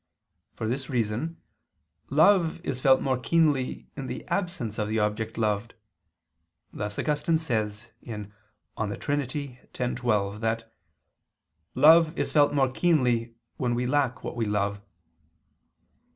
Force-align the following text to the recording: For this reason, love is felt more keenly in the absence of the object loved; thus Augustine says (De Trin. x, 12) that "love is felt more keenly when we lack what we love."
For 0.55 0.67
this 0.67 0.89
reason, 0.89 1.39
love 2.09 2.59
is 2.65 2.81
felt 2.81 3.03
more 3.03 3.19
keenly 3.19 3.87
in 3.95 4.07
the 4.07 4.27
absence 4.29 4.79
of 4.79 4.89
the 4.89 4.97
object 4.97 5.37
loved; 5.37 5.75
thus 6.73 6.97
Augustine 6.97 7.37
says 7.37 7.91
(De 8.03 8.33
Trin. 8.97 9.21
x, 9.21 9.67
12) 10.01 10.41
that 10.41 10.73
"love 11.75 12.17
is 12.17 12.31
felt 12.33 12.51
more 12.51 12.71
keenly 12.71 13.35
when 13.57 13.75
we 13.75 13.85
lack 13.85 14.23
what 14.23 14.35
we 14.35 14.47
love." 14.47 14.81